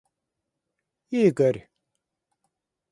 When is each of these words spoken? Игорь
Игорь 1.21 1.57